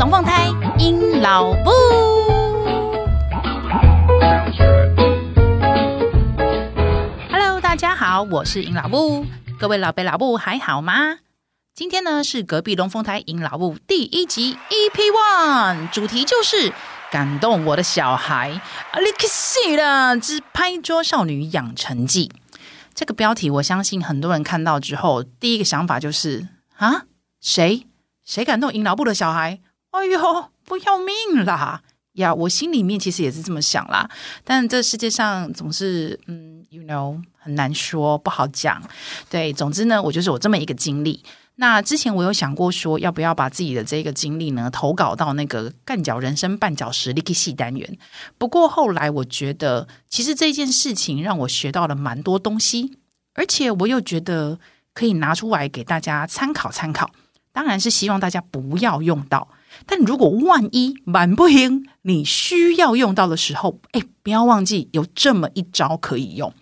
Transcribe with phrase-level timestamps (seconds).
[0.00, 0.48] 龙凤胎，
[0.78, 1.70] 阴老布。
[7.30, 9.26] Hello，大家好，我是阴老布。
[9.58, 11.18] 各位老伯老布还好吗？
[11.74, 16.72] 今天呢是隔壁龙凤胎阴老布第一集 EP One，主题就是
[17.10, 18.52] 感动我的小孩。
[18.92, 22.32] 啊，你可惜了之拍桌少女养成记。
[22.94, 26.48] 这个标题，我相信很多人看到之后，第一个想法就是
[26.78, 27.02] 啊，
[27.42, 27.86] 谁
[28.24, 29.60] 谁感动尹老布的小孩？
[29.90, 31.82] 哎呦，不要命啦！
[32.14, 34.08] 呀，我心里面其实也是这么想啦。
[34.44, 38.82] 但这世界上总是，嗯，you know，很难说，不好讲。
[39.28, 41.22] 对，总之呢，我就是有这么一个经历。
[41.56, 47.98] 那之前我有想过说，要不要把自己的这个经历呢投稿到那个干脚人生绊脚石 Licky 系单元。
[48.38, 52.96] 不过后来我觉得，其实这件事情让我学到了蛮多东西，
[53.34, 54.58] 而且我又觉得
[54.94, 57.10] 可以拿出来给大家参考参考。
[57.52, 59.46] 当然是希望大家不要用到，
[59.86, 66.52] 但如果万一蛮不行，你需要用到的时候，哎，不要忘记有这么一招可以用。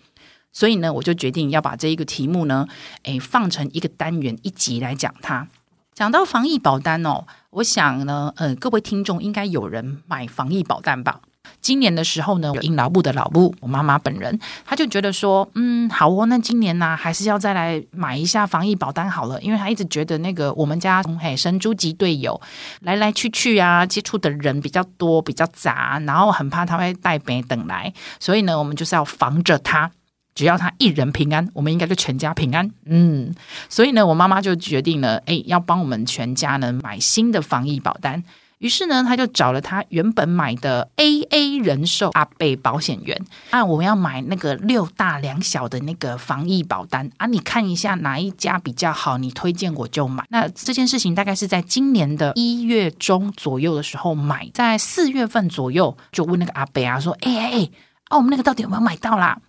[0.51, 2.67] 所以呢，我就决定要把这一个题目呢，
[3.03, 5.47] 哎，放成一个单元一集来讲它。
[5.93, 11.21] 讲到防疫保单哦，我想呢，呃，各位听众应该有人买防疫保单吧？
[11.61, 22.39] 今年的时候呢，阴老布的老布，我妈妈本人，她就觉得说，嗯，好哦，那今年呢、啊，还是要再来买一下防疫保单好了，因为她一直觉得那个我们家从海神猪级队友
[22.81, 29.91] 来来去去啊，接触的人比较多，比较杂，然后很怕他会带病等来，所以呢，我们就是要防着他。
[30.35, 32.71] 只要他一人平安，我们应该就全家平安。
[32.85, 33.35] 嗯，
[33.67, 38.23] 所以呢，我妈妈就决定了，哎，要帮我们全家呢买新的防疫保单。
[38.59, 43.19] 于是呢，他就找了他原本买的 AA 人寿阿伯保险员
[43.51, 50.25] 啊，我们要买那个六大两小的那个防疫保单啊，你看一下哪一家比较好，你推荐我就买。
[50.29, 57.69] 那这件事情大概是在今年的一月中左右的时候买，在四月份左右就问那个阿伯啊说，哎哎哎，
[58.09, 59.39] 啊，我们那个到底有没有买到啦？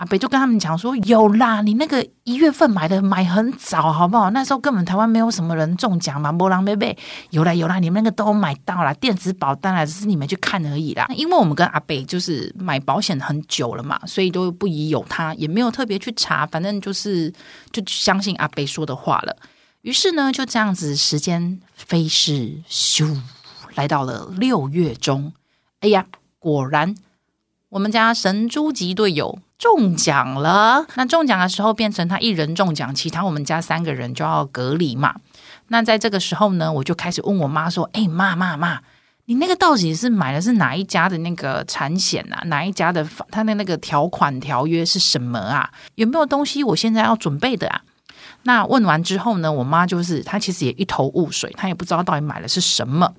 [0.00, 4.30] 阿北就跟他们讲说，有啦，你那个一月份买的买很早，好不好？
[4.30, 6.96] 那时候根本台湾没有什么人中奖嘛，波浪贝贝
[7.28, 11.06] 有啦有啦，你们那个都买到了电子保单啦，只是你们去看而已啦。
[11.14, 17.30] 因为我们跟阿北就是买保险很久了嘛，所以都不疑有他，也没有特别去查，反正就是
[17.70, 19.36] 就相信阿北说的话了。
[19.82, 23.20] 于是呢，就这样子，时间飞逝，咻，
[23.74, 25.34] 来到了六月中。
[25.80, 26.06] 哎呀，
[26.38, 26.94] 果然
[27.68, 29.38] 我们家神猪级队友。
[29.60, 35.14] 中奖了，那中奖的时候变成他一人中奖，其他我们家三个人就要隔离嘛。
[35.68, 38.80] 那在这个时候呢，我就开始问我妈说：“哎，妈妈妈，
[39.26, 42.42] 你那个到底是买的是哪一家的那个产险啊？
[42.46, 45.70] 哪一家的他的那个条款条约是什么啊？
[45.96, 47.82] 有没有东西我现在要准备的啊？”
[48.44, 53.12] 那问完之后呢，我妈就是她其实也一头雾水，她也不知道到底买的是什么，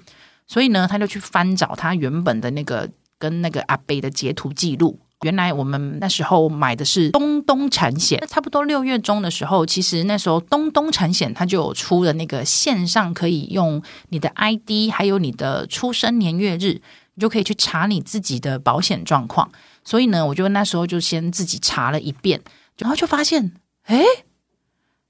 [0.47, 4.99] 所以呢，她就去翻找她原本的那个跟那个阿贝的截图记录。
[5.21, 16.81] 原来我们那时候买的是东东产险，差不多六月中的时候，其实那时候东东产险它就有出了那个线上可以用你的 ID 还有你的出生年月日，
[17.13, 19.51] 你就可以去查你自己的保险状况。
[19.83, 22.41] 所以呢，我就那时候就先自己查了一遍，
[22.77, 23.51] 然后就发现，
[23.85, 24.03] 诶，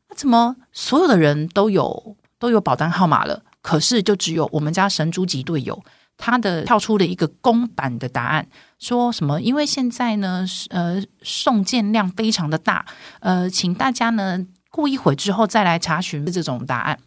[0.10, 5.82] 那怎么所有的人都有都有保单号码了，可是就只有我们家神猪级队友。
[6.18, 8.48] 他的跳出了一个公版的答案，
[8.82, 9.40] 说什么？
[9.40, 12.84] 因为现在呢，呃，送件量非常的大，
[13.20, 16.98] 呃，请大家呢过一会之后再来查询这种答案。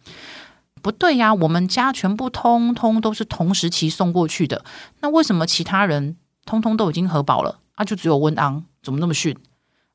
[0.81, 4.63] 不对呀，我们家全部通通都是同时期送过去的，
[5.01, 6.15] 那为什么其他人
[6.45, 7.83] 通通都已经核保了啊？
[7.83, 9.37] 就只有温昂怎么那么逊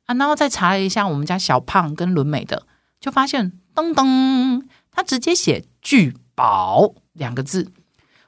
[0.04, 0.14] 啊？
[0.14, 2.66] 然后再查了一下我们家小胖跟伦美的，
[3.00, 7.72] 就发现噔噔，他直接写拒保两个字。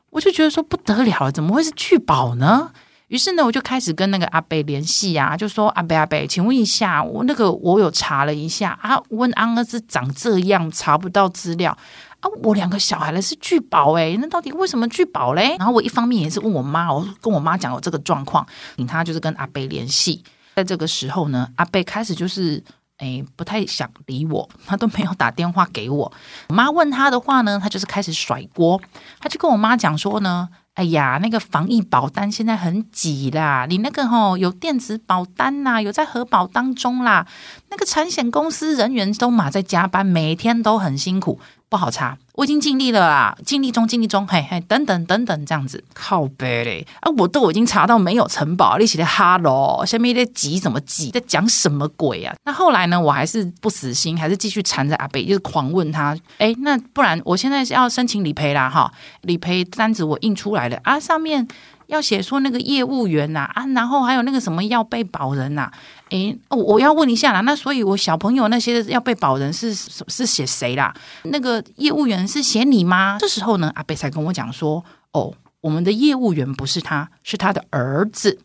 [0.08, 2.72] 我就觉得说不得了了，怎么会是拒保呢？
[3.12, 11.76] 于是呢，我就开始跟那个阿伯联系啊，就说阿伯阿伯，请问一下，我那个我有查了一下啊，问安儿子长这样，查不到资料
[12.20, 15.54] 啊，我两个小孩呢是拒保诶，那到底为什么拒保嘞？
[15.58, 20.24] 然后我一方面也是问我妈，我跟我妈讲有这个状况，请他就是跟阿伯联系。
[20.56, 22.64] 在这个时候呢，阿伯开始就是。
[22.98, 26.12] 哎，不太想理我，他都没有打电话给我。
[26.48, 28.80] 我妈问他的话呢，他就是开始甩锅。
[29.18, 37.26] 他就跟我妈讲说呢，哎呀，那个防疫保单现在很挤啦，你那个吼有电子保单呐，有在核保当中啦。
[37.68, 41.38] 那个产险公司人员都马在加班，每天都很辛苦，
[41.72, 42.14] 不好查。
[42.34, 47.10] 我已经尽力了啦，尽力中，尽力中，嘿嘿，等等等等，这样子靠北嘞啊！
[47.16, 52.34] 我都已经查到没有城堡，你写的哈喽，下面在急什么急，在讲什么鬼啊？
[52.44, 58.92] 那后来呢，我还是不死心，还是继续缠着阿北，就是狂问他，哎，那不然我现在是要申请理赔啦，哈，
[59.22, 61.48] 理赔单子我印出来了啊，上面。
[61.88, 65.70] 要写说那个业务员呐啊，然后还有那个什么要被保人呐？
[66.12, 67.40] 诶，我要问一下啦。
[67.40, 70.94] 那所以，我小朋友那些要被保人是是写谁啦？
[71.24, 73.16] 那个业务员是写你吗？
[73.18, 75.32] 这时候呢，阿贝才跟我讲说，哦，
[75.62, 78.38] 我们的业务员不是他，是他的儿子，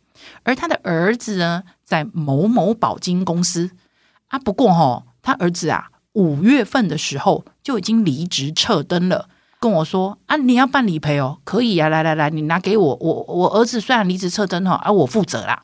[0.44, 3.72] 而他的儿子呢，在某某保金公司
[4.30, 4.40] 啊。
[4.40, 9.28] 不过哈，他儿子啊，五月份的时候就已经离职撤登了。
[9.60, 15.62] 跟我说啊，你要办理赔哦，可以啊，来来来，你拿给我，我我儿子虽然离职撤登哈，啊、我负责啦。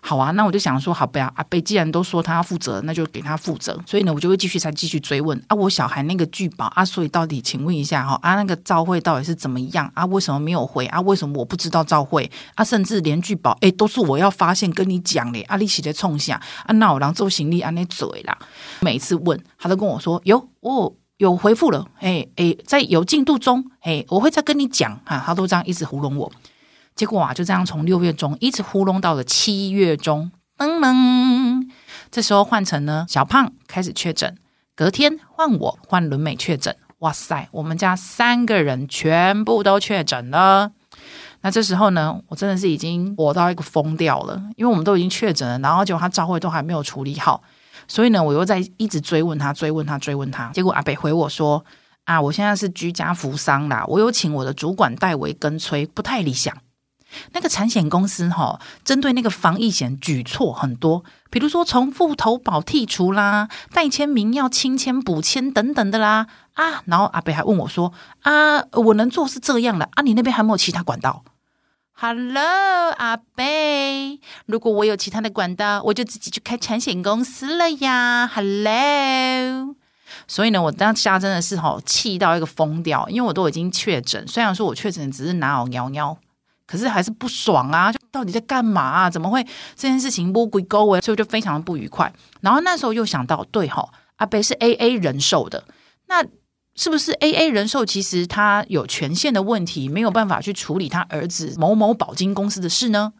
[0.00, 3.78] 好啊，那我就想说，好不要阿贝既然都说他要负责，那就给他负责。
[3.86, 10.04] 所以呢，我就会继续再继续追问啊，我小孩那个拒保啊，所以到底请问一下哈啊，那个照会到底是怎么样啊？
[10.06, 11.00] 为什么没有回啊？
[11.02, 12.64] 为什么我不知道照会啊？
[12.64, 18.36] 甚至连拒保诶，都是我要发现跟你讲嘞，啊，你起来冲下啊，那我让做行李安那嘴啦。
[18.80, 20.92] 每次问他都跟我说有哦。
[21.20, 25.22] 有回复了，哎哎，在有进度中，哎，我会再跟你讲啊。
[25.26, 26.32] 他都这样一直糊弄我，
[26.94, 31.68] 结果啊，就这样从六月中一直糊弄到了七月中，噔噔，
[32.10, 34.36] 这时候换成呢，小胖开始确诊，
[34.76, 40.72] 隔天换我换伦美确诊，哇塞，我们家三个人全部都确诊了。
[41.42, 47.42] 那这时候呢，我真的是已经火到一个疯掉了，因为我们都已经确诊了，然后结果他照会都还没有处理好。
[47.88, 50.50] 所以呢，我又在一直追问他，追问他，追问他。
[50.50, 51.64] 结果阿北回我说
[52.04, 56.54] ：“啊，我现在是居家服丧啦，我有请我的主管代为跟催，不太理想。
[57.32, 66.26] 那个产险公司哈，针对那个防疫险举措很多，比如说重复投保剔除啦，代签名要亲签补签等等的啦。
[66.54, 67.92] 啊，然后阿北还问我说：
[68.22, 71.24] 啊，我能做是这样的啊，你那边还没有其他管道？”
[72.02, 78.26] Hello，阿贝，如果我有其他的管道，我就自己去开产险公司了呀。
[78.26, 79.74] Hello，
[80.26, 86.16] 所以呢，我当下真的是吼气到一个疯掉，因为我都已经确诊，虽然说我确诊只是拿耳尿尿，
[86.70, 87.90] 可是还是不爽啊！
[87.90, 89.10] 就到底在干嘛啊？
[89.10, 89.42] 怎么会
[89.74, 91.00] 这件事情不归沟诶？
[91.00, 92.12] 所以就非常的不愉快。
[92.40, 95.64] 然后那时候又想到，对吼，阿北是 AA 人寿的，
[96.06, 96.24] 那。
[96.76, 103.12] 是不是 AA 人寿其实他有权限的问题，没有办法去处理他儿子某某保金公司的事呢？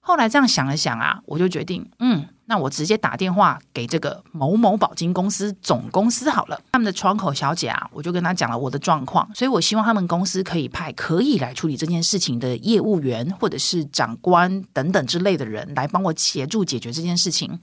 [0.00, 6.60] 后来这样想了想啊，我就决定，嗯，那我直接打电话给这个某某保金公司总公司好了。
[6.72, 17.58] 他们的窗口小姐啊，我就跟他讲了我的状况，所以我希望他们公司可以派可以来处理这件事情的业务员或者是长官等等之类的人来帮我协助解决这件事情。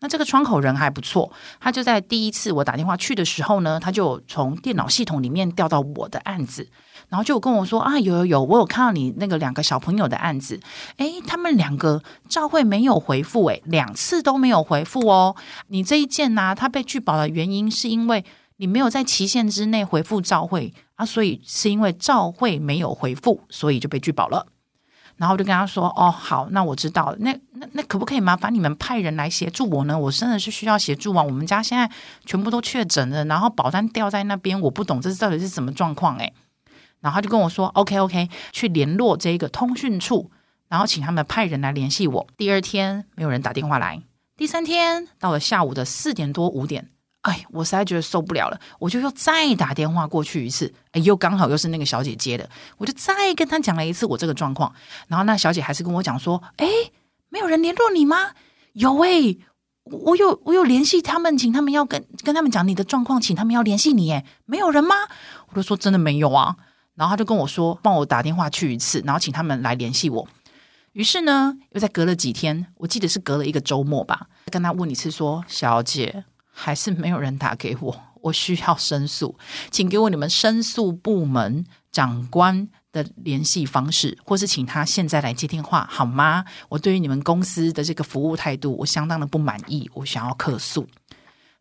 [0.00, 1.30] 那这个窗口人还不错，
[1.60, 6.66] 他就在第一次我打电话去的时候呢，他就从电脑系统里面调到我的案子，
[7.10, 10.58] 然后就跟我说啊，有有有，我有看到你那个两个小朋友的案子，
[10.96, 15.36] 诶，他们两个照会没有回复，诶，两次都没有回复哦。
[15.66, 18.24] 你这一件呢，他被拒保的原因是因为
[18.56, 24.46] 你没有在期限之内回复照会啊，所以是因为照会没有回复，所以就被拒保了。
[25.16, 27.16] 然后我就跟他说：“哦，好，那我知道了。
[27.18, 29.98] 那那那可不可以麻烦你们派人来协助我呢？
[29.98, 31.22] 我真的是需要协助啊！
[31.22, 31.90] 我们家现在
[32.24, 36.32] 全部都确诊了，然后保单掉在那边，我不懂这到底是什么状况诶。
[37.00, 40.30] 然后他就跟我说：“OK OK，去联络这个通讯处，
[40.68, 44.02] 然后请他们派人来联系我。”第二天没有人打电话来，
[44.36, 46.90] 第三天到了下午的四点多五点。
[47.22, 54.72] 哎，我实在觉得受不了了，我就又再打电话过去一次，哎，又刚好又是那个小姐接的，我就再跟她讲了一次我这个状况，
[55.06, 56.66] 然后那小姐还是跟我讲说，哎，
[57.28, 58.30] 没有人联络你吗？
[58.72, 59.36] 有哎，
[59.84, 64.94] 我有我有联系他们，请他们要跟跟他们讲你的状况，请他们要联系你，哎，没有人吗？
[65.50, 66.56] 我就说真的没有啊，
[67.00, 70.28] 然后他就跟我说，帮我打电话去一次，然后请他们来联系我。
[70.92, 76.24] 于是呢，又在隔了几天，我记得是隔了一个周末吧，跟他问一次说，小姐。
[76.52, 79.34] 还是没有人打给我，我需要申诉，
[79.70, 86.44] 请给我你们申诉部门长官的联系方式，或是请他现在来接电话好吗？
[86.68, 90.86] 我对于你们公司的这个服务态度，我相当的不满意，我想要客诉。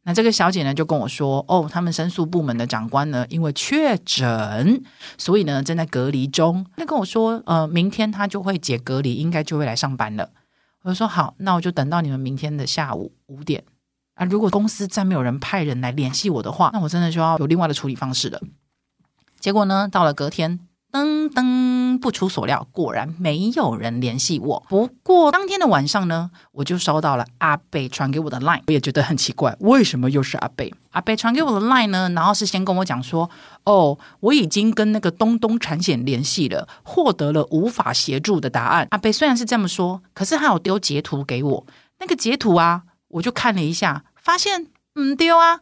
[0.09, 4.83] 那这个小姐呢，就跟我说：“哦，他们申诉部门的长官呢，因为确诊，
[5.19, 6.65] 所以呢正在隔离中。
[6.77, 10.31] 那跟我说，呃，明天他就会解隔离，应该就会来上班了。”
[10.81, 13.63] 我就说：“好，那我就等到你们明天的下午五点。”
[14.17, 18.41] 啊，如果公司再没有人派人来联系我的话，那我真的就要有另外的处理方式了。
[19.39, 20.59] 结果呢，到了隔天，
[20.91, 21.79] 噔噔。
[21.99, 24.63] 不出所料，果然没有人联系我。
[24.69, 30.73] 不过当天的晚上呢，我就收到了阿贝传给我的 line，我也觉得很奇怪，为什么又是阿贝？
[30.91, 33.29] 阿贝传给我的 line 呢，然后是先跟我讲说，
[33.65, 38.87] 哦，我已经跟那个东东产险联系了，获得了无法协助的答案。
[38.91, 41.65] 阿贝虽然是这么说，可是他有丢截图给我，
[41.99, 45.59] 那个截图啊，我就看了一下，发现嗯丢啊。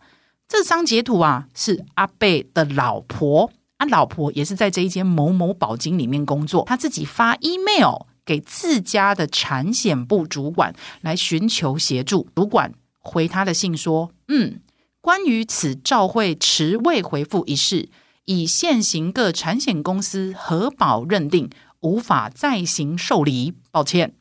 [0.48, 14.60] 这张截图啊，是阿贝的老婆，啊，老婆也是在这一间某某保金里面工作，他自己发 email 给自家的产险部主管来寻求协助，主管回他的信说，嗯，
[15.00, 17.90] 关于此照会迟未回复一事，
[18.26, 21.50] 以现行各产险公司核保认定，
[21.82, 24.16] 无法再行受理，抱歉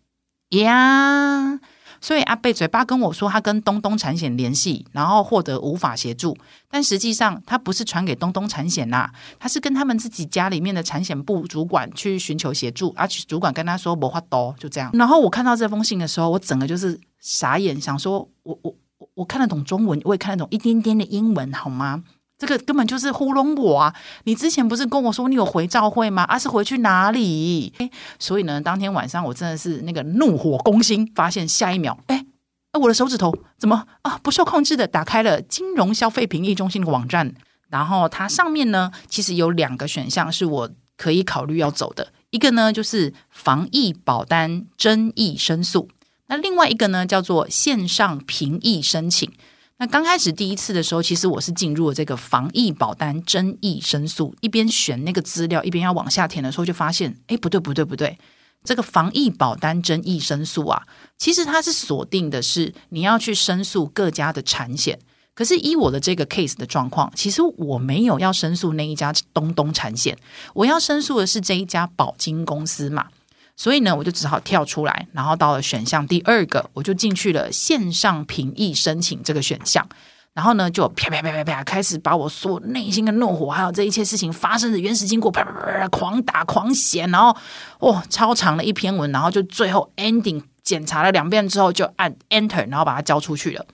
[0.50, 1.58] 呀。
[2.00, 6.36] 所以阿贝嘴巴跟我说，他跟东东产险联系，然后获得无法协助。
[6.70, 14.90] 但实际上，他不是传给东东产险呐，他是跟他们自己家里面的产险部主管去寻求协助，而且主管跟他说没办法，就这样。
[14.94, 22.04] 然后我看到这封信的时候，我整个就是傻眼，想说我我我我看得懂中文，我也看得懂一点点的英文，好吗？
[22.38, 23.94] 这个根本就是糊弄我啊！
[24.24, 26.22] 你之前不是跟我说你有回照会吗？
[26.24, 27.72] 啊，是回去哪里？
[28.18, 32.26] 所以呢，当天晚上我真的是那个怒火攻心，发现下一秒，哎，
[32.74, 37.34] 我的手指头怎么啊不受控制的打开了金融消费评议中心的网站，
[37.70, 45.88] 然后它上面呢，其实有两个选项是我可以考虑要走的，一个呢就是防疫保单争议申诉，
[46.26, 49.32] 那另外一个呢叫做线上评议申请。
[49.78, 58.18] 那刚开始第一次的时候，其实我是进入了这个防疫保单争议申诉，一边选那个资料，一边要往下填的时候，就发现，哎，不对，不对，不对，
[58.64, 60.82] 这个防疫保单争议申诉啊，
[61.18, 64.98] 其实它是锁定的是你要去申诉各家的产险，
[65.34, 70.16] 可是依我的这个 case 的状况，其实我没有要申诉那一家东东产险，
[70.54, 73.08] 我要申诉的是这一家保金公司嘛。
[73.56, 79.88] 所以呢，我就只好跳出来，然后到了选项第二个，我就进去了线上评议申请这个选项，
[80.34, 87.34] 然后呢，就啪啪啪啪啪开始把我所有内心的怒火，还有这一切事情发生的原始经过，啪啪啪啪狂打狂写，然后
[87.80, 93.64] 哇，超长的一篇文，然后就最后 ending 检查了两遍之后，就按 enter，然后把它交出去了。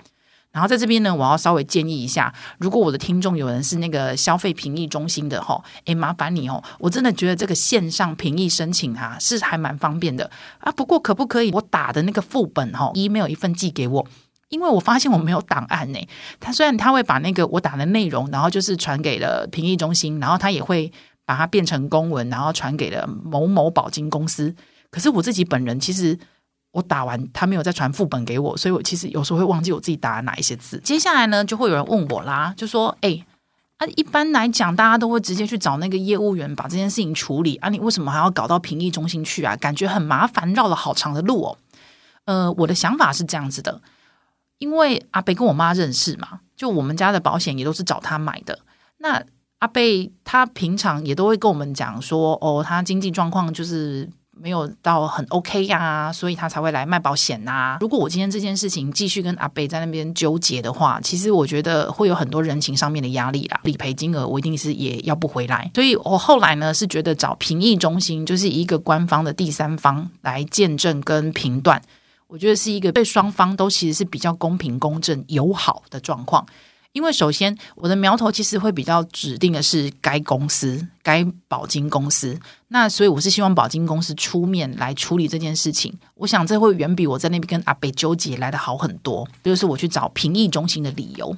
[0.52, 10.70] 然后在这边呢，我要稍微建议一下，如果我的听众有人是那个消费评议中心的吼，诶，麻烦你哦，我真的觉得这个线上评议申请哈、啊、是还蛮方便的啊。
[10.70, 14.06] 不过可不可以我打的那个副本哈，email 一份寄给我？
[14.50, 15.98] 因为我发现我没有档案呢。
[16.38, 20.92] 他虽然他会把那个我打的内容，然后就是传给了评议中心，然后他也会
[21.24, 24.54] 把它变成公文，然后传给了某某保金公司。
[24.90, 26.18] 可是我自己本人其实。
[26.72, 30.80] 我打完，他没有再传副本给我，所以我其实有时候会忘记我自己打了哪一些字。
[30.82, 33.24] 接下来呢，就会有人问我啦，就说：“哎，
[33.76, 39.54] 啊，一般来讲，大家都会直接去找那个业务员把这件事情处理啊，你为什么还要搞到评议中心去啊？
[39.56, 41.58] 感觉很麻烦，绕了好长的路哦。”
[42.24, 43.82] 呃，我的想法是这样子的，
[44.56, 48.58] 因为阿贝跟我妈认识嘛，就我们家的保险也都是找他买的。
[48.96, 49.22] 那
[49.58, 63.60] 阿贝他平常也都会跟我们讲说：“哦，他经济状况就是。”没有到很 OK 呀、啊，所以他才会来卖保险呐、如果我今天这件事情继续跟阿伯在那边纠结的话，其实我觉得会有很多人情上面的压力啦。
[63.64, 71.80] 理赔金额我一定是也要不回来，所以我后来呢是觉得找评议中心，就是一个官方的第三方来见证跟评断，
[72.26, 76.44] 我觉得是一个对双方都其实是比较公平、公正、友好的状况。
[76.92, 85.92] 因为首先，我的苗头其实会比较指定的是该公司、该保金公司，那所以我是希望保金公司出面来处理这件事情。
[86.16, 89.26] 我想这会远比我在那边跟阿北纠结来的好很多。
[89.42, 91.34] 这就是我去找评议中心的理由。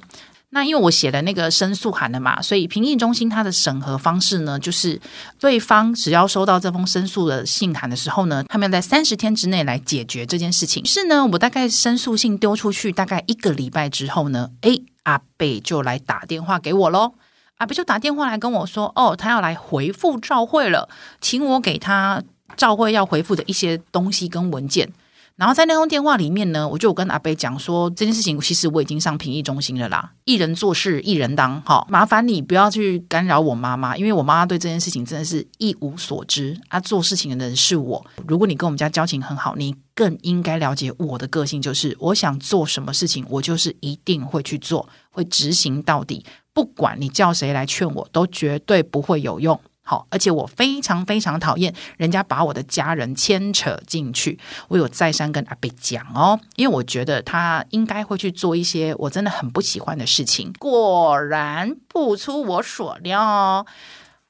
[0.49, 4.99] 那因为我写了那个申诉函了嘛，所以评议中心它的审核方式呢，就是
[5.39, 10.85] 对方只要收到这封申诉的信函的时候呢，他们要在三十天之内来解决这件事情。
[10.85, 14.83] 是呢，我大概申诉信丢出去大概一个礼拜之后呢，诶。
[15.05, 17.13] 阿贝就来打电话给我喽，
[17.57, 20.87] 阿贝就打电话来跟我说：“哦，他要来回复赵慧了，
[21.21, 22.21] 请我给他
[22.55, 24.91] 赵慧要回复的一些东西跟文件。”
[25.37, 38.05] 然后在那通电话里面呢，我就跟阿贝讲说，这件事情其实我已经上评议中心了啦，一人做事一人当，好，麻烦你不要去干扰我妈妈，因为我妈妈对这件事情真的是一无所知啊，做事情的人是我。
[38.25, 49.59] 如果你跟我们家交情很好，你更应该了解我的个性，就是我想做什么事情，我就是一定会去做，会执行到底，不管你叫谁来劝我，都绝对不会有用。
[49.87, 54.39] 好，而且我非常非常讨厌人家把我的家人牵扯进去。
[54.67, 60.51] 我有再三跟阿伯讲哦，因为我觉得他应该会去做一些我真的很不喜欢的事情。
[60.57, 63.63] 果然不出我所料，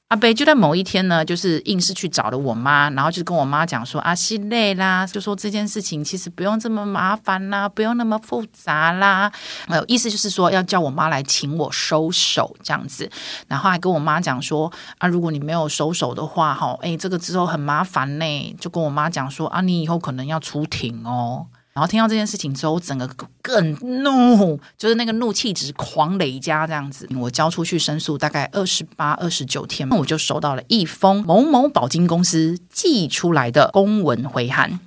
[0.08, 9.32] 阿伯就在某一天呢，就是硬是去找了我妈，然后就跟我妈讲说：“啊，心累啦，就说这件事情其实不用这么麻烦啦，不用那么复杂啦。
[9.66, 13.10] 呃，意思就是说要叫我妈来请我收手这样子，
[13.48, 18.56] 然后还跟我妈讲说：啊，如果你没有收手的话，哈，哎，这个之后很麻烦呢。
[18.60, 21.46] 就跟我妈讲说：啊，你以后可能要出庭哦。”
[21.76, 23.06] 然后听到这件事情之后，整个
[23.42, 27.06] 更怒，就是那个怒气值狂累加这样子。
[27.14, 34.80] 我交出去申诉大概二十八、二十九天，我就收到了一封某某保金公司寄出来的公文回函。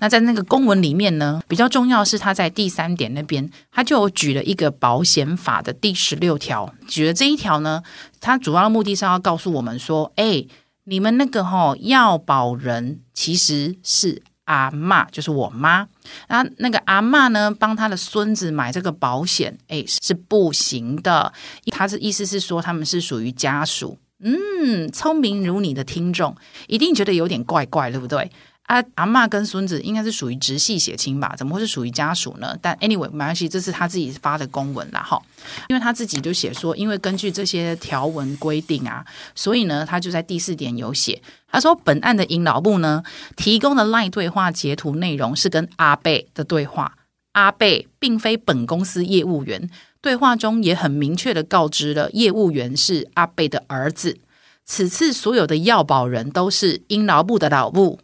[0.00, 7.82] 那在那个公文里面呢，比较重要是他在第三点那边，他就有举了一个保险法的第十六条，举了这一条呢，
[8.20, 10.44] 他主要的目的是要告诉我们说，哎，
[10.84, 14.22] 你们那个齁要保人其实是。
[14.44, 15.86] 阿妈就是我妈，
[16.28, 21.32] 那那个阿妈呢，帮他的孙子买这个保险，哎，是不行的。
[21.66, 23.98] 他是意思是说，他们是属于家属。
[24.20, 26.34] 嗯，聪明如你的听众，
[26.66, 28.30] 一定觉得有点怪怪，对不对？
[28.64, 31.34] 啊，阿嬷跟孙子应该是属于直系血亲吧？
[31.36, 32.56] 怎么会是属于家属呢？
[32.62, 35.20] 但 anyway 没关系，这是他自己发的公文啦，哈。
[35.68, 39.04] 因为他自己就写说，因为根据这些条文规定啊，
[39.34, 43.02] 所以呢，他就在第四点有写，他说本案的营老部呢
[43.36, 46.96] 提供的 LINE 对话截图内容是跟阿贝的对话，
[47.32, 49.68] 阿贝并非本公司业务员，
[50.00, 54.16] 对话中也很明确的告知了业务员是阿贝的儿子，
[54.64, 58.00] 此次所有的要保人都是英老部的老部。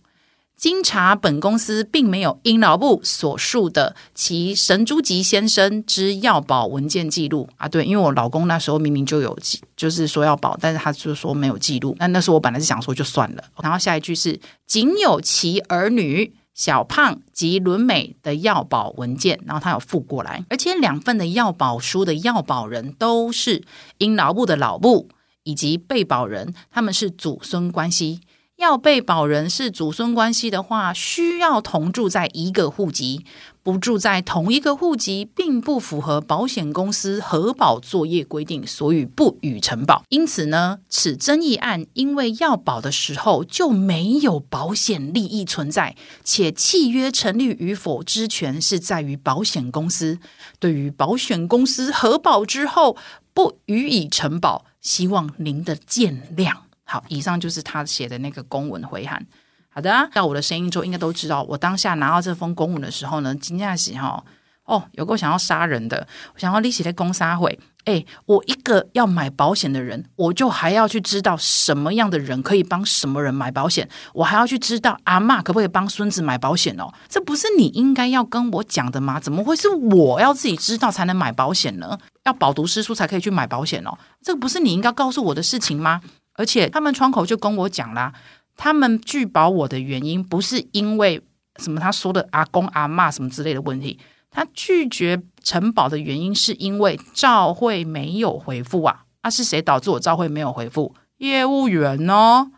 [0.60, 7.66] 经查，本公司并没有因劳部所述的其神珠吉先生之要保文件记录啊。
[7.66, 11.96] 对，因为我老公那时候明明就有记，就是说要保，但是他就说没有记录。
[11.98, 13.44] 那那时候我本来是想说就算了。
[13.62, 23.62] 然后下一句是仅有其儿女小胖及伦美的要保文件，然后他有附过来，而且两份的要保书的要保人都是
[23.96, 25.08] 因劳部的老部
[25.44, 28.20] 以及被保人，他们是祖孙关系。
[28.60, 33.24] 要被保人是祖孙关系的话，需要同住在一个户籍，
[33.62, 40.04] 不住在同一个户籍，并不符合保险公司核保作业规定，所以不予承保。
[40.10, 50.18] 因此呢，此争议案因为要保的时候就没有保险利益存在，且契约成立与否之权是在于保险公司。
[50.58, 52.98] 对于保险公司核保之后
[53.32, 56.69] 不予以承保，希望您的见谅。
[56.90, 59.24] 好，以上就是他写的那个公文回函。
[59.68, 64.24] 好的，到我的声音之后，应该都知道，我当下拿到这封公文的时候呢，惊讶喜哈
[64.64, 66.04] 哦，有个想要杀人的，
[66.36, 67.56] 想要立起来攻杀会。
[67.84, 76.92] 哎，我一个要买保险的人，我就还要去知道什么样的人可以帮什么人买保险，我还要去知道阿嬷可不可以帮孙子买保险哦？
[77.08, 79.20] 这不是你应该要跟我讲的吗？
[79.20, 81.96] 怎么会是我要自己知道才能买保险呢？
[82.24, 83.96] 要饱读诗书才可以去买保险哦？
[84.20, 86.00] 这个不是你应该告诉我的事情吗？
[86.40, 88.10] 而且他们窗口就跟我讲啦，
[88.56, 91.20] 他们拒保我的原因不是因为
[91.58, 93.98] 什么他说的阿公阿妈什么之类的问题，
[94.30, 100.94] 他拒绝承保的原因是因为赵慧没有回复啊，那、啊、是谁导致我赵慧没有回复？
[101.18, 102.50] 业务员哦。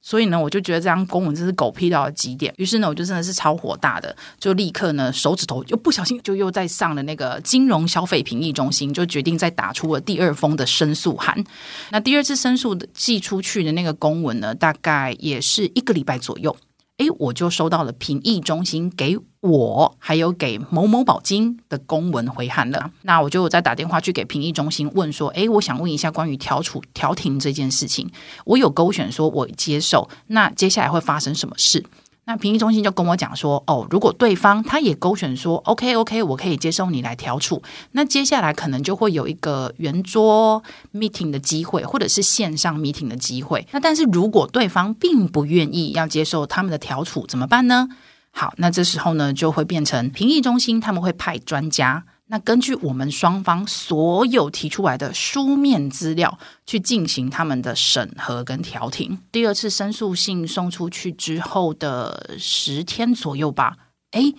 [0.00, 2.54] 所以呢，我就觉得这张公文真是狗屁到了极点。
[2.56, 11.44] 于是呢，我就真的是超火大的，就立刻呢，手指头又不小心就又在上了那个金融消费评议中心，就决定再打出了第二封的申诉函。
[11.90, 16.56] 那第二次申诉的寄出去的那个公文呢，大概也是一个礼拜左右。
[16.98, 22.90] 哎，我就收到了评议中心给我还有给某某保金的公文回函了。
[23.02, 28.10] 那我就再打电话去给评议中心问说，哎，我想问一下关于调处调停这件事情，
[28.44, 31.84] 我有勾选说我接受，那接下来会发生什么事？
[32.28, 37.62] 那评议中心就跟我讲说，哦，如果对方他也勾选说，OK OK，我可以接受你来调处，
[37.92, 40.62] 那接下来可能就会有一个圆桌
[40.92, 43.66] meeting 的机会，或者是线上 meeting 的机会。
[43.70, 47.88] 那但是如果对方并不愿意要接受他们的调处，怎么办呢？
[48.30, 52.04] 好，那这时候呢就会变成评议中心他们会派专家。
[52.30, 59.18] 那根据我们双方所有提出来的书面资料去进行他们的审核跟调停。
[59.32, 63.76] 第二次申诉信送出去之后的十天左右吧，
[64.10, 64.34] 诶，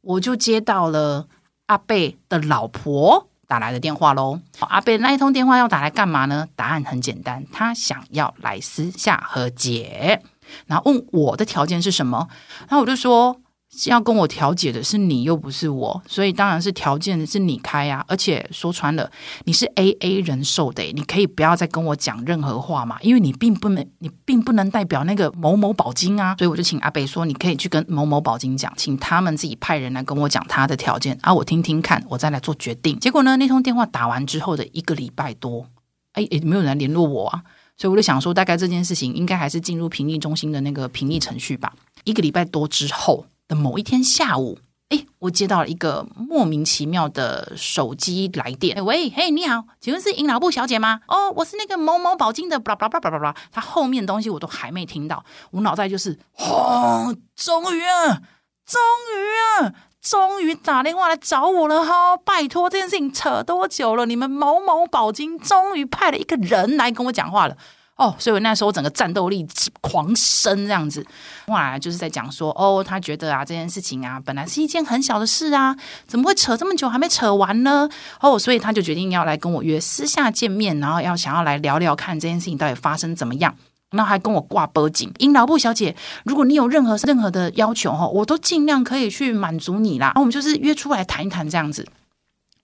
[0.00, 1.28] 我就接到了
[1.66, 1.96] 阿伯
[2.28, 4.40] 的老婆打来的电话喽。
[4.58, 6.48] 阿伯那一通电话要打来干嘛呢？
[6.56, 10.22] 答案很简单，他想要来私下和解，
[10.66, 12.26] 然后问我的条件是什么，
[12.62, 13.40] 然后我就说。
[13.86, 18.04] 要跟我调解的是你，又不是我，所以当然是条件是你开呀、啊。
[18.08, 19.10] 而且说穿了，
[19.44, 26.34] 你是 AA 人寿的，你可以不要再跟我讲任何话嘛，因为你并不能，你并不能代表那个某某保金啊。
[26.38, 32.98] 所以我就请阿北说，你可以去跟某某保金讲，请他们自己派人来跟我讲他的条件啊，我听听看，我再来做决定。
[32.98, 35.66] 结果呢，那通电话打完之后的一个礼拜多，
[36.14, 37.42] 哎，也没有人来联络我啊。
[37.76, 41.72] 所以我就想说，大概这件事情应该还是进入评议中心的那个评议程序吧。
[42.02, 44.58] 一个礼拜多之后的某一天下午，
[44.90, 48.76] 哎，我接到了一个莫名其妙的手机来电。
[48.76, 51.00] 哎喂，嘿，你好，请问是尹老布小姐吗？
[51.08, 53.34] 哦，我是那个某某宝金的，巴拉巴拉巴拉巴拉。
[53.50, 58.22] 他后面东西我都还没听到，我脑袋就是，哦，终于啊，
[58.64, 58.80] 终
[59.16, 59.74] 于啊。
[60.00, 62.16] 终于打电话来找我了哈！
[62.16, 64.06] 拜托，这件事情扯多久了？
[64.06, 67.56] 你们某某宝金终于派了一个人来跟我讲话了
[67.98, 68.16] 哦！
[68.18, 69.46] 所以我那时候整个战斗力
[69.80, 71.04] 狂升，这样子
[71.48, 77.88] 哇，就是在讲说哦，他觉得啊，这件事情啊，本来是一件很小的事啊，怎么会扯这么久还没扯完呢？
[78.20, 83.54] 哦，所以他就决定要来跟我约私下见面，然后要想要来聊聊看这件事情到底发生怎么样。
[83.90, 90.12] 然后还跟我挂报警，尹老布小姐，如果你有任何任何的要求哈，我都尽量可以去满足你啦。
[90.16, 91.88] 我们就是约出来谈一谈这样子。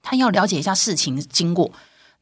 [0.03, 1.73] 他要了解一下事情经过，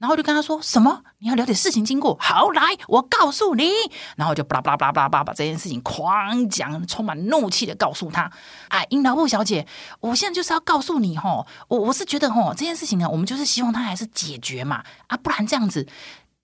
[0.02, 1.00] 然后就跟他说什么？
[1.20, 2.18] 你要了解事情经过？
[2.20, 3.70] 好，来，我告诉你。
[4.16, 8.28] 然后就巴拉巴拉巴拉巴拉把这件事情狂讲，充满怒气的告诉他。
[8.66, 9.64] 哎，樱桃布小姐，
[10.00, 15.86] 我现在就是要告诉你哦，我我是觉得哦，这件事情呢，我们就是希望他还是解决嘛，啊，不然这样子。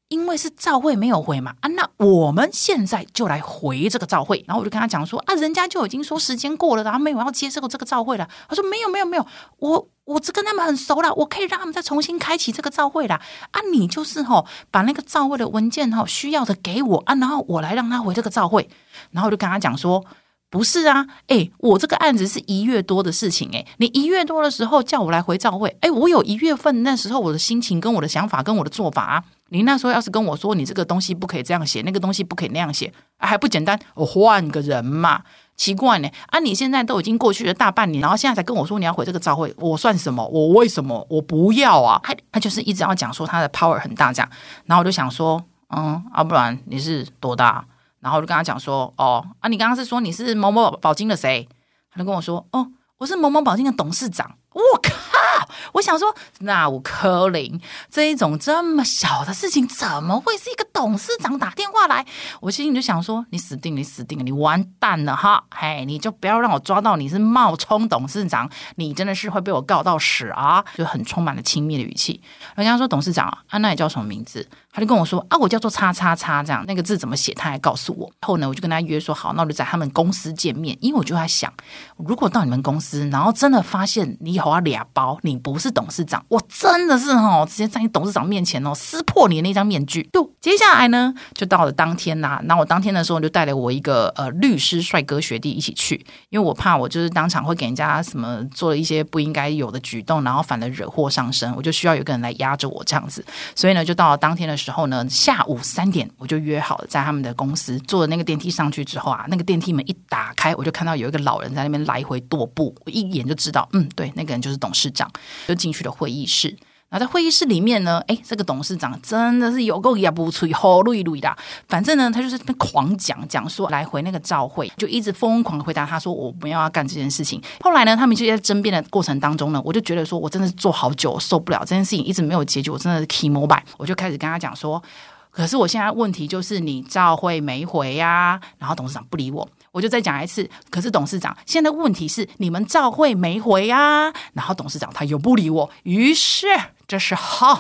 [0.09, 8.29] 因为是召会没有回嘛啊，那我们现在就来回这个召会，然后我就跟他讲说啊，人家就已经说时间过了，然后没有要接受这个召会了。
[8.49, 9.27] 他说没有没有没有，
[9.59, 13.17] 我我只跟他们很熟了，我可以让他们再重新开启这个召会了
[13.51, 13.61] 啊。
[13.73, 18.69] 你就是吼、哦、把那个召会的文件哈、哦、需要的给我啊，然后我来让他回这个召会，
[19.11, 20.05] 然后我就跟他讲说。
[20.51, 35.23] 不是啊，哎，我这个案子是一月多的事情，哎，你一月多的时候叫我来回照会，哎，我有一月份那时候我的心情跟我的想法跟我的做法啊，你那时候要是跟我说你这个东西不可以这样写，那个东西不可以那样写，还不简单，我换个人嘛，
[35.57, 40.27] 奇怪呢，啊，你现在都已经过去了大半年，然后现在才跟我说你要回这个照会，我算什么？
[40.29, 42.01] 我为什么我不要啊？
[42.03, 44.31] 他他就是一直要讲说他的 power 很大这样，
[44.67, 45.43] 然后我就想说，
[45.75, 47.65] 嗯，要、啊、不然你是多大？
[48.01, 51.49] 然后我就跟他讲说，哦啊，你刚刚是说你是某某宝金的谁？
[51.91, 54.37] 他就跟我说，哦，我是某某宝金的董事长。
[54.53, 55.28] 我靠！
[55.73, 62.07] 我想说，那我柯林这一种这么小的事情，怎么会是一个董事长打电话来？
[62.41, 65.43] 我心里就想说，你死定，你死定了，你完蛋了哈！
[65.53, 70.65] 嘿，你就不要让我抓到你是冒充董事长，你真的是会被我告到死啊！
[70.77, 72.23] 就很充满了轻蔑的语气。
[72.55, 74.49] 人家说董事长啊，那你叫什么名字？
[74.71, 77.35] 他就跟我说啊，我叫做叉叉叉，这样那个字怎么写？
[77.35, 78.09] 他还告诉我。
[78.21, 80.79] 后呢，我就跟他约说好，那我就在他们公司见面。
[80.81, 81.53] 因为我就在想，
[81.97, 90.09] 如果到你们公司，然后真的发现你以后要俩包，你不是董事长，我真的是哦，直接在你董事长面前哦，撕破你的那张面具。
[90.13, 95.95] 就接下来呢，就到了当天呐、那我当天的时候就带了我一个呃律师帅哥学弟一起去，
[96.31, 103.25] 因为我怕我就是当场会给人家什么做了一些不应该有的举动，然后反而惹祸上身，我就需要有个人来压着我这样子。
[103.55, 115.11] 所以呢，就到了当天的时候呢，下午三点我就约好了在他们的公司坐了那个电梯上去之后啊，那个电梯门一打开，我就看到有一个老人在那边来回踱步，我一眼就知道，嗯，对，那个人就是董事长，
[115.47, 116.57] 就进去了会议室。
[116.91, 121.37] 然后在会议室里面呢，哎，这个董事长真的是有够也不吹，好累累的。
[121.69, 127.43] 反正呢，他就是在狂讲讲说来回那个照会，就一直疯狂的回答他说我不要干这件事情。
[127.61, 133.61] 后来呢，他们就在争辩的过程当中呢，我就觉得说我真的是做好久受不了这件事情，一直没有解决，我真的是 key mobile。
[133.77, 134.83] 我就开始跟他讲说，
[135.31, 139.47] 可是我现在问题就是你照会没回呀，然后董事长不理我。
[139.73, 146.47] 我就再讲一次，可是董事长现在问题是你们照会没回啊，然后董事长他又不理我，于是
[146.87, 147.59] 这时候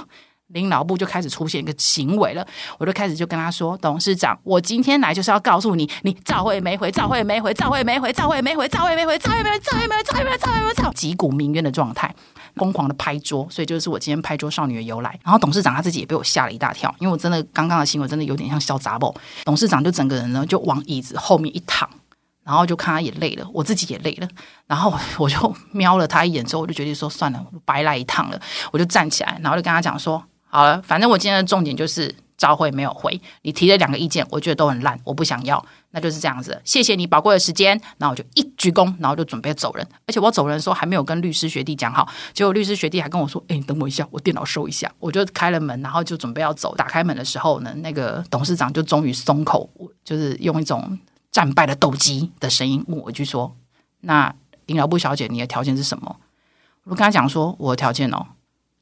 [0.49, 2.47] 领导部就开始出现一个行为了，
[2.79, 12.14] 我就开始就跟他说，董事长，我今天来就是要告诉你，你照会没回，照会没回，照会没回，照会没回，照会没回，照会没回，照会没回，照会没回，照会没回，照会击鼓鸣冤的状态，
[12.59, 15.18] 疯狂的拍桌，所以就是我今天拍桌少女的由来。
[15.25, 21.88] 然后董事长他自己也被我吓了一大跳，因为我真的刚刚的行为真的有点像小杂宝，董事长就整个人呢就往椅子后面一躺。
[22.44, 24.29] 然后就看他也累了，我自己也累了，
[24.66, 28.40] 然后我就瞄了他一眼之后，我就决定说算了，我白来一趟了。
[28.73, 36.59] 我就站起来，然后就跟他讲说：好了，反正我今天的重点就是召会没有回，你提的两个意见，我觉得都很烂，我不想要，那就是这样子。
[36.64, 39.87] 谢谢你宝贵的时间，然后我就一鞠躬，然后就准备走人。
[40.07, 44.90] 而且我走人的时候还没有跟律师学弟讲好，结果律师学弟还跟我说：哎，你等我一下，我电脑收一下。
[44.98, 46.74] 我就开了门，然后就准备要走。
[46.77, 49.68] 打开门的时候呢，那个董事长就终于松口，
[50.03, 50.98] 就是用一种。
[51.31, 53.55] 战败的斗鸡的声音问我一句说
[54.01, 56.16] ：“那尹老布小姐，你的条件是什么？”
[56.85, 58.27] 我跟他讲说：“我的条件哦，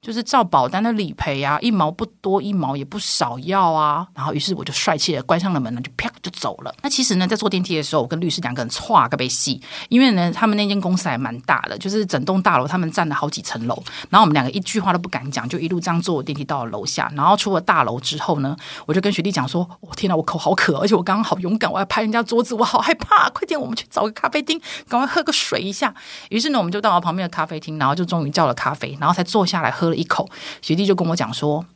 [0.07, 4.07] 就是照保单的理赔啊，一毛不多，一毛也不少要啊。
[4.14, 6.73] 然后，于是我就帅气的关上了门呢，就啪就走了。
[6.81, 13.75] 那其实呢，在坐电梯的时候，我跟律师两个人歘个被戏，因为呢，他们那间公司还蛮大的，就是整栋大楼他们占了好几层楼。
[14.09, 17.11] 然后我们两个一句话都不敢讲，就一路这样坐电梯到了楼下。
[17.16, 23.29] 然后出了大楼之后呢，我就跟学弟讲说：“我、天哪，我口好渴，而且我刚刚好勇敢，我要拍人家桌子，我好害怕。
[23.31, 25.92] 快点，我们去找个咖啡厅，赶快喝个水一下。”
[26.31, 30.28] 于是呢，我们就到了旁边的咖啡厅，然后就终于叫了咖啡，然后才坐下来喝了一口。
[30.62, 31.66] 学弟就跟我讲说：“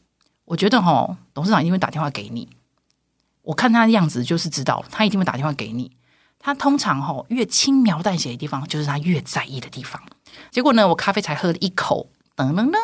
[0.47, 2.49] 我觉得哈，董事长一定会打电话给你。
[3.43, 5.91] 我看他的样子，就是知道他一定会打电话给你。
[6.39, 10.01] 他通常哈越轻描淡写的地方，就是他越在意的地方。
[10.51, 12.77] 结果呢，我咖啡才喝了一口，噔噔噔，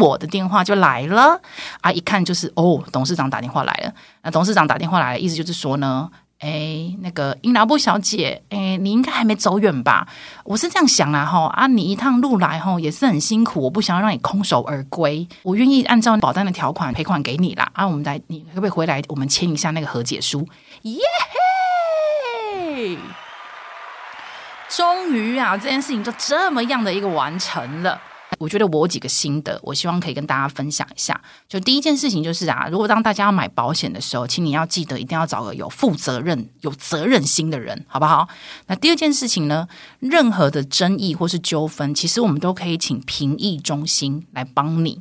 [0.00, 1.40] 我的电话就来了
[1.80, 1.90] 啊！
[1.90, 3.94] 一看就是哦，董事长打电话来了。
[4.22, 6.10] 那董事长打电话来了，意思就是说呢。”
[6.42, 10.08] 哎，那个英劳部小姐，哎，你应该还没走远吧？
[10.44, 17.70] 我是这样想啦，哈啊，你一趟路来哈也是很辛苦，我不想要让你空手而归，我愿意按照保单的条款赔款给你啦。
[17.74, 20.44] 啊，我们来，你可不可以回来，我们签一下那个和解书？
[20.82, 20.98] 耶
[22.74, 22.98] 嘿！
[24.68, 28.00] 终于啊，这件事情就这么样的一个完成了。
[28.42, 31.20] 我觉得我有几个心得，我希望可以跟大家分享一下。
[31.48, 38.28] 就第一件事情就是啊，如果当大家要买保险的时候，请你要记得一定要找个有负责任、有责任心的人，好不好？
[38.66, 39.68] 那第二件事情呢，
[40.00, 45.00] 任何的争议或是纠纷，其实我们都可以请评议中心来帮你。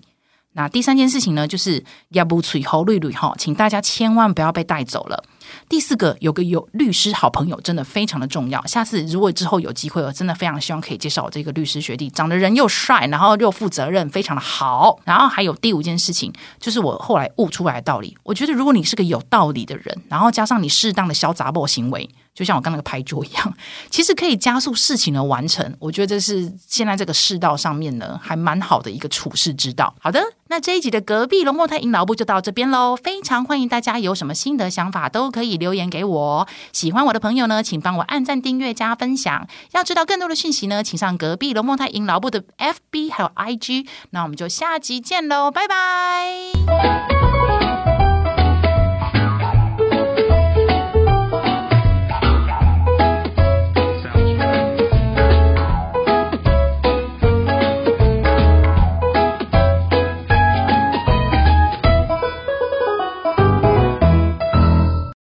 [0.54, 5.24] 那第三件事情呢，就是要不随后绿绿哈，请大家千万不要被带走了。
[5.70, 8.66] 第四个，有个有律师好朋友，真的非常的重要。
[8.66, 15.00] 下次如果之后有机会，我真的非常希望可以介绍我这个律师学弟，长得人又帅，然后又负责任，非常的好。
[15.06, 18.18] 然后还有第五件事情，就是我后来悟出来的道理。
[18.24, 22.10] 我觉得如果你是个有道理的人，然后加上你适当的小杂货行为。
[22.34, 23.54] 就像我刚那个拍桌一样，
[23.90, 25.76] 其实可以加速事情的完成。
[25.80, 29.94] 我觉得这是现在这个世道上面呢，还蛮好的一个处世之道。
[30.00, 32.96] 好的，那这一集的隔壁龙凤胎阴老木就到这边喽。
[32.96, 36.48] 非常欢迎大家有什么心得想法都可以留言给我。
[36.74, 39.48] 喜欢我的朋友呢，请帮我按赞、订阅、加分享。
[39.72, 43.88] 要知道更多的讯息呢，请上隔壁龙凤胎阴老木的 FB 还有 IG。
[44.12, 47.41] 那我们就下集见喽，拜拜。